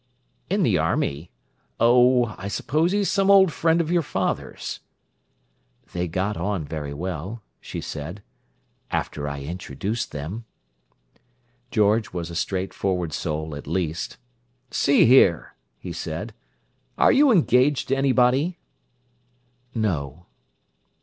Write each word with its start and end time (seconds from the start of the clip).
"In 0.49 0.63
the 0.63 0.79
army? 0.79 1.29
Oh, 1.79 2.33
I 2.35 2.47
suppose 2.47 2.91
he's 2.91 3.07
some 3.11 3.29
old 3.29 3.53
friend 3.53 3.79
of 3.79 3.91
your 3.91 4.01
father's." 4.01 4.79
"They 5.93 6.07
got 6.07 6.35
on 6.37 6.65
very 6.65 6.91
well," 6.91 7.43
she 7.59 7.81
said, 7.81 8.23
"after 8.89 9.29
I 9.29 9.41
introduced 9.43 10.11
them." 10.11 10.45
George 11.69 12.13
was 12.13 12.31
a 12.31 12.35
straightforward 12.35 13.13
soul, 13.13 13.55
at 13.55 13.67
least. 13.67 14.17
"See 14.71 15.05
here!" 15.05 15.53
he 15.77 15.93
said. 15.93 16.33
"Are 16.97 17.11
you 17.11 17.31
engaged 17.31 17.89
to 17.89 17.95
anybody?" 17.95 18.57
"No." 19.75 20.25